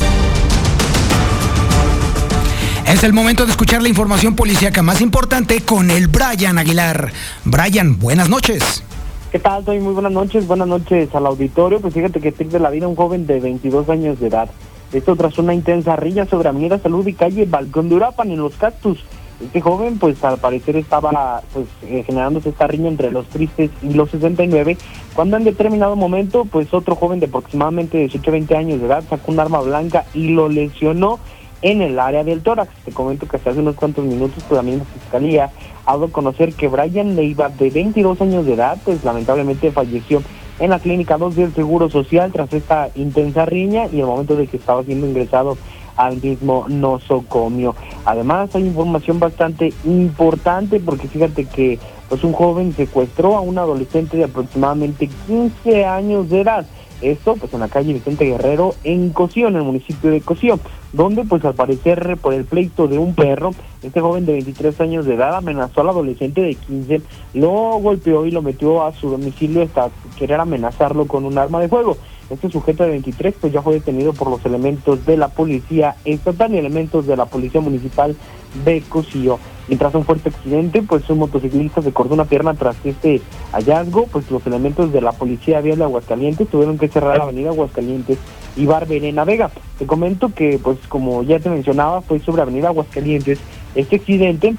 [2.87, 7.15] Es el momento de escuchar la información policíaca más importante con el Brian Aguilar.
[7.45, 8.85] Brian, buenas noches.
[9.33, 9.65] ¿Qué tal?
[9.65, 10.47] Muy buenas noches.
[10.47, 11.81] Buenas noches al auditorio.
[11.81, 14.51] Pues fíjate que pierde la vida un joven de 22 años de edad.
[14.93, 18.57] Esto tras una intensa rilla sobre Avenida Salud y calle Balcón de Urapan en Los
[18.57, 19.03] Cactus.
[19.41, 23.95] Este joven, pues al parecer estaba pues eh, generándose esta riña entre los tristes y
[23.95, 24.77] los 69,
[25.15, 29.33] cuando en determinado momento, pues otro joven de aproximadamente 18 20 años de edad sacó
[29.33, 31.19] un arma blanca y lo lesionó
[31.63, 32.71] en el área del tórax.
[32.85, 35.51] Te comento que hace unos cuantos minutos, pues la fiscalía
[35.87, 40.23] ha dado a conocer que Brian Leiva, de 22 años de edad, pues lamentablemente falleció
[40.59, 44.47] en la clínica 2 del Seguro Social tras esta intensa riña y el momento de
[44.47, 45.57] que estaba siendo ingresado
[46.01, 47.75] al mismo nosocomio.
[48.07, 54.17] Además hay información bastante importante porque fíjate que pues un joven secuestró a un adolescente
[54.17, 56.67] de aproximadamente 15 años de edad.
[57.03, 60.59] Esto pues en la calle Vicente Guerrero en Cocío, en el municipio de Cocío,
[60.93, 63.51] donde pues al parecer por el pleito de un perro,
[63.83, 67.03] este joven de 23 años de edad amenazó al adolescente de 15,
[67.35, 71.69] lo golpeó y lo metió a su domicilio hasta querer amenazarlo con un arma de
[71.69, 71.97] fuego.
[72.31, 76.55] Este sujeto de 23 pues ya fue detenido por los elementos de la policía estatal
[76.55, 78.17] y elementos de la policía municipal
[78.65, 79.39] de Cocío.
[79.69, 83.21] Y tras un fuerte accidente, pues un motociclista se cortó una pierna tras este
[83.53, 87.51] hallazgo, pues los elementos de la policía vial de Aguascalientes tuvieron que cerrar la avenida
[87.51, 88.19] Aguascalientes
[88.57, 89.51] y Barberena Vega.
[89.79, 93.39] Te comento que, pues como ya te mencionaba, fue sobre avenida Aguascalientes
[93.75, 94.57] este accidente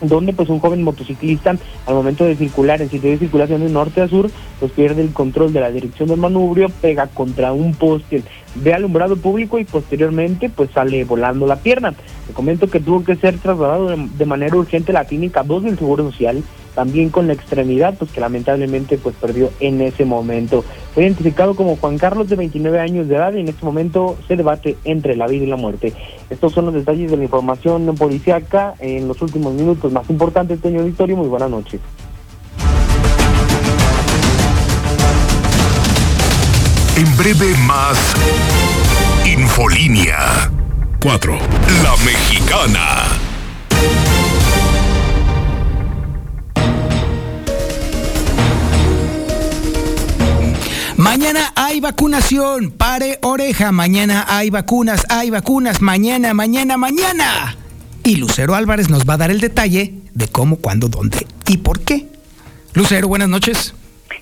[0.00, 1.56] donde pues un joven motociclista
[1.86, 4.30] al momento de circular en sitio de circulación de norte a sur
[4.60, 8.22] pues pierde el control de la dirección del manubrio, pega contra un poste
[8.54, 11.92] de alumbrado público y posteriormente pues sale volando la pierna.
[12.26, 15.78] Te comento que tuvo que ser trasladado de, manera urgente a la clínica 2 del
[15.78, 16.42] Seguro Social
[16.76, 20.62] también con la extremidad, pues que lamentablemente pues perdió en ese momento.
[20.94, 24.36] Fue identificado como Juan Carlos de 29 años de edad y en este momento se
[24.36, 25.94] debate entre la vida y la muerte.
[26.28, 30.82] Estos son los detalles de la información policíaca en los últimos minutos más importantes, señor
[30.82, 31.16] Auditorio.
[31.16, 31.80] Muy buenas noches.
[36.98, 38.14] En breve más
[39.26, 40.50] Infolínea
[41.00, 41.32] 4.
[41.82, 43.15] La Mexicana.
[51.06, 52.72] Mañana hay vacunación.
[52.72, 53.70] Pare oreja.
[53.70, 55.80] Mañana hay vacunas, hay vacunas.
[55.80, 57.56] Mañana, mañana, mañana.
[58.02, 61.78] Y Lucero Álvarez nos va a dar el detalle de cómo, cuándo, dónde y por
[61.78, 62.08] qué.
[62.74, 63.72] Lucero, buenas noches.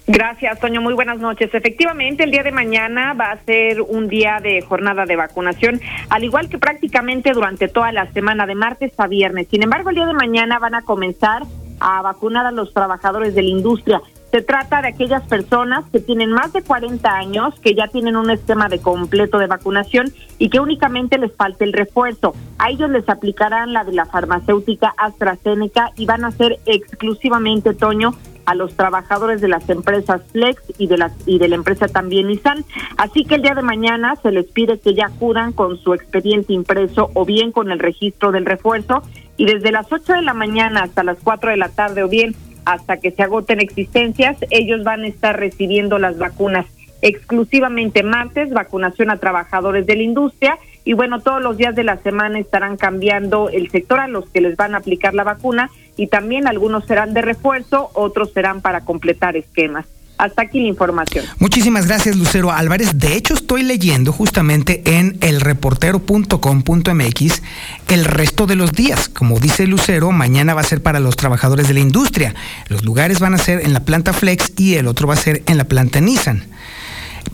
[0.06, 0.82] Gracias, Toño.
[0.82, 1.54] Muy buenas noches.
[1.54, 6.22] Efectivamente, el día de mañana va a ser un día de jornada de vacunación, al
[6.22, 9.48] igual que prácticamente durante toda la semana, de martes a viernes.
[9.50, 11.44] Sin embargo, el día de mañana van a comenzar
[11.80, 14.02] a vacunar a los trabajadores de la industria.
[14.34, 18.30] Se trata de aquellas personas que tienen más de 40 años, que ya tienen un
[18.30, 22.34] esquema de completo de vacunación y que únicamente les falta el refuerzo.
[22.58, 28.16] A ellos les aplicarán la de la farmacéutica AstraZeneca y van a ser exclusivamente, Toño,
[28.44, 32.26] a los trabajadores de las empresas Flex y de, las, y de la empresa también
[32.26, 32.64] Nissan.
[32.96, 36.52] Así que el día de mañana se les pide que ya acudan con su expediente
[36.52, 39.04] impreso o bien con el registro del refuerzo
[39.36, 42.34] y desde las 8 de la mañana hasta las 4 de la tarde o bien
[42.64, 46.66] hasta que se agoten existencias, ellos van a estar recibiendo las vacunas
[47.02, 51.98] exclusivamente martes, vacunación a trabajadores de la industria y bueno, todos los días de la
[51.98, 56.06] semana estarán cambiando el sector a los que les van a aplicar la vacuna y
[56.06, 59.86] también algunos serán de refuerzo, otros serán para completar esquemas.
[60.16, 61.24] Hasta aquí la información.
[61.38, 62.98] Muchísimas gracias, Lucero Álvarez.
[62.98, 67.42] De hecho, estoy leyendo justamente en elreportero.com.mx
[67.88, 69.08] el resto de los días.
[69.08, 72.36] Como dice Lucero, mañana va a ser para los trabajadores de la industria.
[72.68, 75.42] Los lugares van a ser en la planta Flex y el otro va a ser
[75.46, 76.44] en la planta Nissan.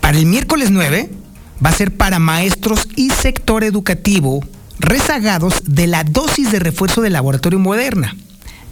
[0.01, 1.11] Para el miércoles 9
[1.65, 4.41] va a ser para maestros y sector educativo
[4.79, 8.17] rezagados de la dosis de refuerzo del laboratorio Moderna.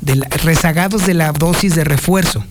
[0.00, 2.42] De rezagados de la dosis de refuerzo.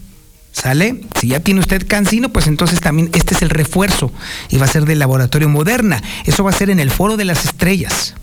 [0.58, 1.02] ¿Sale?
[1.20, 4.12] Si ya tiene usted cancino, pues entonces también este es el refuerzo
[4.50, 6.02] y va a ser del laboratorio Moderna.
[6.26, 8.16] Eso va a ser en el Foro de las Estrellas.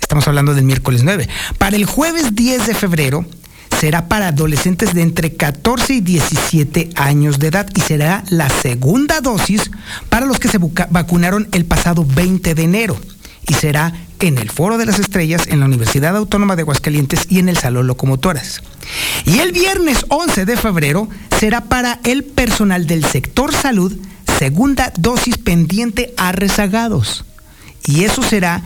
[0.00, 1.28] Estamos hablando del miércoles 9.
[1.58, 3.26] Para el jueves 10 de febrero
[3.78, 9.20] será para adolescentes de entre 14 y 17 años de edad y será la segunda
[9.20, 9.70] dosis
[10.08, 12.98] para los que se vacunaron el pasado 20 de enero
[13.46, 17.40] y será en el Foro de las Estrellas, en la Universidad Autónoma de Aguascalientes y
[17.40, 18.62] en el Salón Locomotoras.
[19.28, 21.06] Y el viernes 11 de febrero
[21.38, 23.94] será para el personal del sector salud
[24.38, 27.26] segunda dosis pendiente a rezagados.
[27.84, 28.62] Y eso será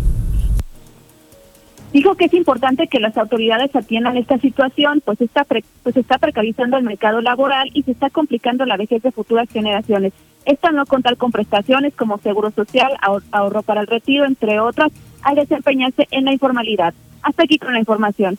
[1.91, 6.77] Dijo que es importante que las autoridades atiendan esta situación, pues está, pues está precarizando
[6.77, 10.11] el mercado laboral y se está complicando la vejez de futuras generaciones.
[10.45, 12.91] Esta no contar con prestaciones como seguro social,
[13.31, 14.91] ahorro para el retiro, entre otras,
[15.21, 16.93] al desempeñarse en la informalidad.
[17.21, 18.37] Hasta aquí con la información.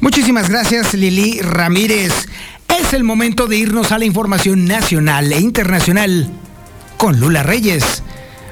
[0.00, 2.28] Muchísimas gracias, Lili Ramírez.
[2.68, 6.28] Es el momento de irnos a la información nacional e internacional
[6.96, 8.02] con Lula Reyes.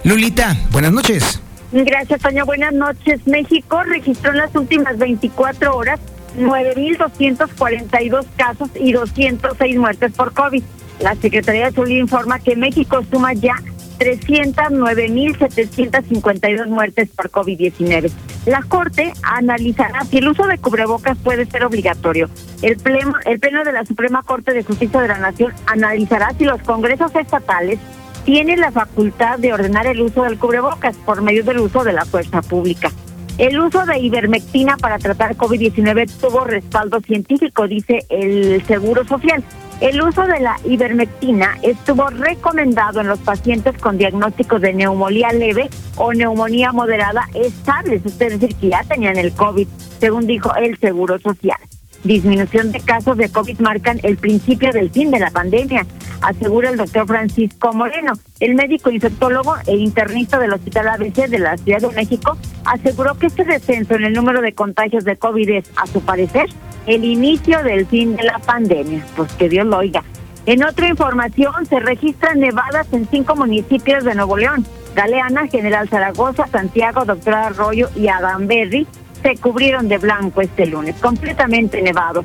[0.04, 1.40] Lulita, buenas noches.
[1.72, 2.44] Gracias, Toño.
[2.46, 3.26] Buenas noches.
[3.26, 6.00] México registró en las últimas 24 horas
[6.38, 10.62] 9.242 casos y 206 muertes por COVID.
[11.00, 13.54] La Secretaría de Salud informa que México suma ya
[13.98, 18.10] 309.752 muertes por COVID-19.
[18.46, 22.30] La Corte analizará si el uso de cubrebocas puede ser obligatorio.
[22.62, 26.44] El pleno, el pleno de la Suprema Corte de Justicia de la Nación analizará si
[26.44, 27.80] los congresos estatales
[28.24, 32.04] tienen la facultad de ordenar el uso del cubrebocas por medio del uso de la
[32.04, 32.90] fuerza pública.
[33.38, 39.42] El uso de ivermectina para tratar COVID-19 tuvo respaldo científico, dice el Seguro Social.
[39.80, 45.70] El uso de la ivermectina estuvo recomendado en los pacientes con diagnósticos de neumonía leve
[45.96, 49.66] o neumonía moderada estables, es decir, que ya tenían el COVID,
[49.98, 51.56] según dijo el Seguro Social.
[52.04, 55.86] Disminución de casos de COVID marcan el principio del fin de la pandemia,
[56.22, 58.14] asegura el doctor Francisco Moreno.
[58.40, 63.26] El médico infectólogo e internista del Hospital ABC de la Ciudad de México aseguró que
[63.26, 66.46] este descenso en el número de contagios de COVID es, a su parecer,
[66.86, 69.04] el inicio del fin de la pandemia.
[69.14, 70.02] Pues que Dios lo oiga.
[70.46, 74.64] En otra información, se registran nevadas en cinco municipios de Nuevo León.
[74.96, 78.08] Galeana, General Zaragoza, Santiago, Doctor Arroyo y
[78.46, 78.86] Berry
[79.22, 82.24] se cubrieron de blanco este lunes, completamente nevados.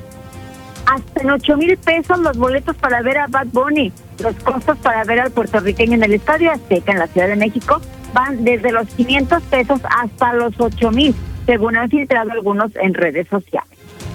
[0.85, 3.91] Hasta en 8 mil pesos los boletos para ver a Bad Bunny.
[4.19, 7.81] Los costos para ver al puertorriqueño en el Estadio Azteca en la Ciudad de México
[8.13, 11.13] van desde los 500 pesos hasta los 8 mil,
[11.45, 13.69] según han filtrado algunos en redes sociales.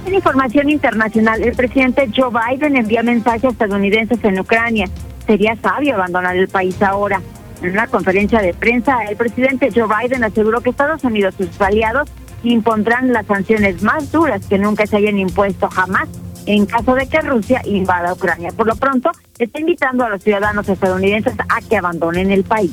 [0.07, 4.87] En información internacional, el presidente Joe Biden envía mensajes a estadounidenses en Ucrania.
[5.27, 7.21] Sería sabio abandonar el país ahora.
[7.63, 11.61] En una conferencia de prensa, el presidente Joe Biden aseguró que Estados Unidos y sus
[11.61, 12.09] aliados
[12.43, 16.09] impondrán las sanciones más duras que nunca se hayan impuesto jamás
[16.47, 18.51] en caso de que Rusia invada Ucrania.
[18.53, 22.73] Por lo pronto, está invitando a los ciudadanos estadounidenses a que abandonen el país.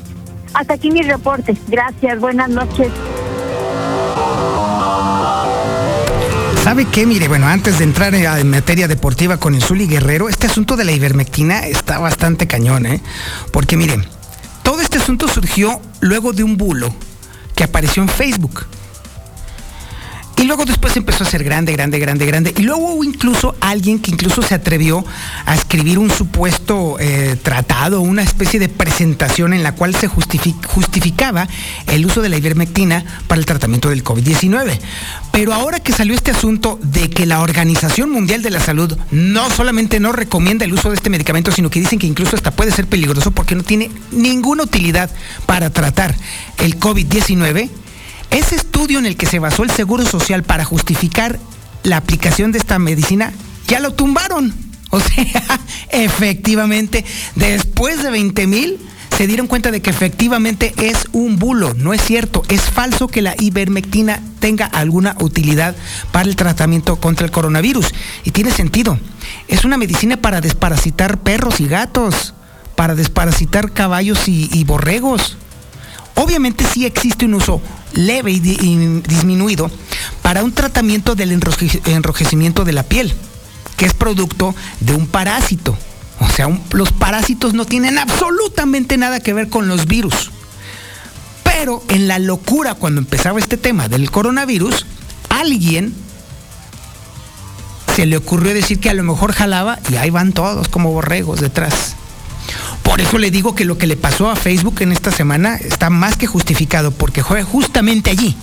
[0.53, 1.55] Hasta aquí mi reporte.
[1.67, 2.89] Gracias, buenas noches.
[6.63, 7.05] ¿Sabe qué?
[7.05, 10.91] Mire, bueno, antes de entrar en materia deportiva con Insuli Guerrero, este asunto de la
[10.91, 13.01] ivermectina está bastante cañón, ¿eh?
[13.51, 13.99] Porque mire,
[14.63, 16.93] todo este asunto surgió luego de un bulo
[17.55, 18.65] que apareció en Facebook.
[20.37, 22.53] Y luego después empezó a ser grande, grande, grande, grande.
[22.57, 25.03] Y luego hubo incluso alguien que incluso se atrevió
[25.45, 31.47] a escribir un supuesto eh, tratado, una especie de presentación en la cual se justificaba
[31.87, 34.79] el uso de la ivermectina para el tratamiento del COVID-19.
[35.31, 39.49] Pero ahora que salió este asunto de que la Organización Mundial de la Salud no
[39.49, 42.71] solamente no recomienda el uso de este medicamento, sino que dicen que incluso hasta puede
[42.71, 45.09] ser peligroso porque no tiene ninguna utilidad
[45.47, 46.15] para tratar
[46.57, 47.69] el COVID-19,
[48.31, 51.39] ese estudio en el que se basó el Seguro Social para justificar
[51.83, 53.31] la aplicación de esta medicina,
[53.67, 54.53] ya lo tumbaron.
[54.89, 55.59] O sea,
[55.89, 57.03] efectivamente,
[57.35, 58.79] después de 20 mil,
[59.17, 63.21] se dieron cuenta de que efectivamente es un bulo, no es cierto, es falso que
[63.21, 65.75] la ivermectina tenga alguna utilidad
[66.13, 67.87] para el tratamiento contra el coronavirus.
[68.23, 68.97] Y tiene sentido,
[69.49, 72.33] es una medicina para desparasitar perros y gatos,
[72.77, 75.35] para desparasitar caballos y, y borregos.
[76.15, 77.61] Obviamente sí existe un uso
[77.97, 79.69] leve y, disminuido
[80.21, 83.13] para un tratamiento del enrojecimiento de la piel,
[83.75, 85.77] que es producto de un parásito.
[86.19, 90.31] O sea, los parásitos no tienen absolutamente nada que ver con los virus.
[91.43, 94.85] Pero en la locura cuando empezaba este tema del coronavirus,
[95.29, 95.93] alguien
[97.95, 101.41] se le ocurrió decir que a lo mejor jalaba y ahí van todos como borregos
[101.41, 101.96] detrás.
[102.87, 105.89] Por eso le digo que lo que le pasó a Facebook en esta semana está
[105.89, 108.33] más que justificado, porque fue justamente allí,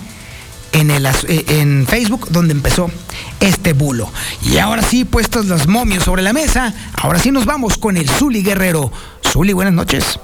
[0.71, 2.91] en, el, eh, en Facebook donde empezó
[3.39, 4.07] este bulo.
[4.43, 8.07] Y ahora sí, puestos los momios sobre la mesa, ahora sí nos vamos con el
[8.07, 8.91] Zuli Guerrero.
[9.23, 10.19] Zuli, buenas noches.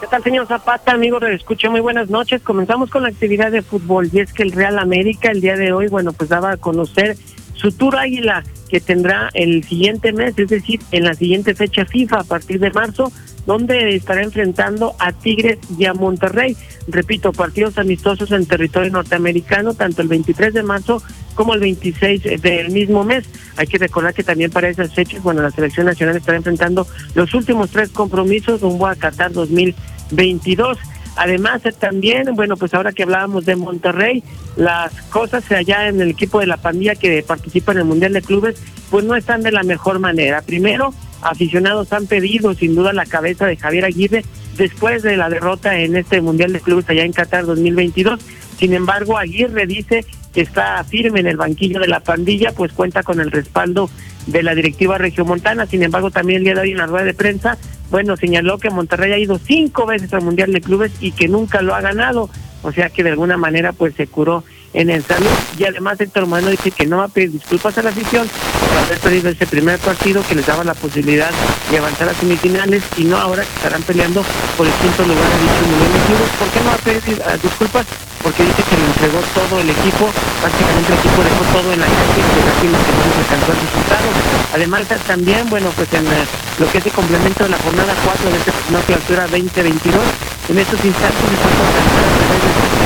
[0.00, 1.20] ¿Qué tal, señor Zapata, amigo?
[1.20, 2.40] de Escucha, muy buenas noches.
[2.40, 5.74] Comenzamos con la actividad de fútbol y es que el Real América el día de
[5.74, 7.18] hoy, bueno, pues daba a conocer
[7.54, 12.20] su Tour Águila que tendrá el siguiente mes, es decir, en la siguiente fecha FIFA
[12.20, 13.12] a partir de marzo,
[13.46, 16.56] donde estará enfrentando a Tigres y a Monterrey.
[16.88, 21.02] Repito, partidos amistosos en territorio norteamericano, tanto el 23 de marzo
[21.34, 23.24] como el 26 del mismo mes.
[23.56, 27.34] Hay que recordar que también para esas fechas, bueno, la selección nacional estará enfrentando los
[27.34, 30.78] últimos tres compromisos rumbo a Qatar 2022.
[31.16, 34.24] Además, también, bueno, pues ahora que hablábamos de Monterrey,
[34.56, 38.22] las cosas allá en el equipo de la pandilla que participa en el Mundial de
[38.22, 40.40] Clubes, pues no están de la mejor manera.
[40.42, 44.24] Primero, aficionados han pedido sin duda la cabeza de Javier Aguirre
[44.56, 48.20] después de la derrota en este Mundial de Clubes allá en Qatar 2022.
[48.58, 53.02] Sin embargo, Aguirre dice que está firme en el banquillo de la pandilla, pues cuenta
[53.02, 53.90] con el respaldo
[54.26, 55.66] de la directiva regiomontana.
[55.66, 57.58] Sin embargo, también el día de hoy en la rueda de prensa,
[57.90, 61.60] bueno, señaló que Monterrey ha ido cinco veces al Mundial de Clubes y que nunca
[61.62, 62.30] lo ha ganado.
[62.62, 64.44] O sea que de alguna manera pues se curó
[64.74, 65.30] en el salud.
[65.58, 68.28] Y además Héctor Moreno dice que no va a pedir disculpas a la afición
[68.68, 71.30] por haber perdido ese primer partido que les daba la posibilidad
[71.70, 74.24] de avanzar a semifinales y no ahora estarán peleando
[74.56, 75.92] por el quinto lugar de dicho Mundial.
[76.38, 77.86] ¿Por qué no va a pedir eh, disculpas?
[78.22, 80.08] Porque dice que le entregó todo el equipo,
[80.40, 83.58] prácticamente el equipo dejó todo en la cancha y que casi no se alcanzó el
[83.66, 84.08] resultado.
[84.54, 86.24] Además también, bueno, pues en eh,
[86.60, 90.02] lo que es el complemento de la jornada 4 de este torneo clausura 2022,
[90.50, 91.48] en estos instantes está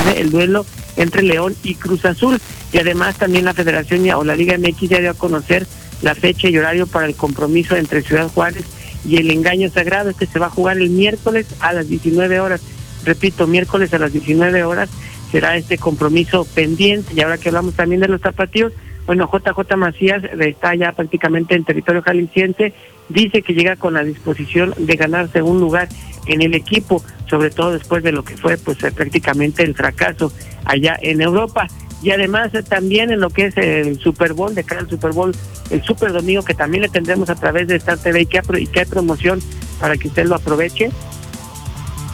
[0.09, 0.65] por el duelo
[0.97, 2.39] entre León y Cruz Azul
[2.73, 5.65] y además también la Federación o la Liga MX ya dio a conocer
[6.01, 8.65] la fecha y horario para el compromiso entre Ciudad Juárez
[9.05, 10.09] y el engaño sagrado.
[10.09, 12.61] Este se va a jugar el miércoles a las 19 horas.
[13.05, 14.89] Repito, miércoles a las 19 horas
[15.31, 17.13] será este compromiso pendiente.
[17.15, 18.73] Y ahora que hablamos también de los zapatillos,
[19.05, 22.73] bueno, JJ Macías está ya prácticamente en territorio jalisciense,
[23.07, 25.87] dice que llega con la disposición de ganarse un lugar
[26.27, 30.31] en el equipo, sobre todo después de lo que fue pues eh, prácticamente el fracaso
[30.65, 31.67] allá en Europa.
[32.01, 35.11] Y además eh, también en lo que es el Super Bowl, de cara al Super
[35.11, 35.35] Bowl,
[35.69, 38.67] el Super Domingo, que también le tendremos a través de Star TV y que, y
[38.67, 39.39] que hay promoción
[39.79, 40.91] para que usted lo aproveche.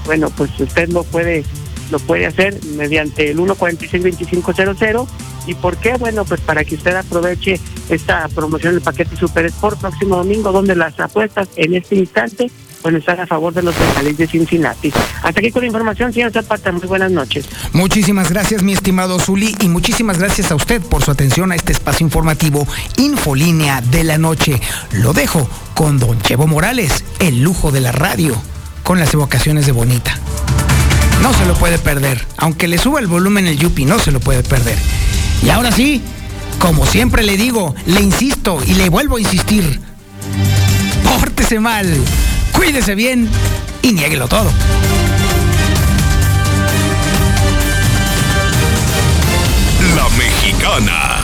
[0.05, 1.43] Bueno, pues usted lo puede
[1.91, 5.07] lo puede hacer mediante el 146-2500.
[5.45, 5.95] ¿Y por qué?
[5.97, 7.59] Bueno, pues para que usted aproveche
[7.89, 12.49] esta promoción del paquete Super Sport próximo domingo, donde las apuestas en este instante
[12.83, 14.91] bueno, están a favor de los bengalíes de Cincinnati.
[15.23, 16.71] Hasta aquí con la información, señor Zapata.
[16.71, 17.45] Muy buenas noches.
[17.71, 21.71] Muchísimas gracias, mi estimado Zuli, y muchísimas gracias a usted por su atención a este
[21.71, 22.67] espacio informativo
[22.97, 24.61] Infolínea de la Noche.
[24.91, 28.35] Lo dejo con Don Chevo Morales, el lujo de la radio,
[28.83, 30.19] con las evocaciones de Bonita.
[31.21, 34.19] No se lo puede perder, aunque le suba el volumen el Yupi, no se lo
[34.19, 34.77] puede perder.
[35.41, 36.01] Y ahora sí,
[36.59, 39.79] como siempre le digo, le insisto y le vuelvo a insistir,
[41.03, 41.87] pórtese mal,
[42.63, 43.29] cuídese bien
[43.81, 44.49] y niéguelo todo.
[49.97, 51.23] La Mexicana.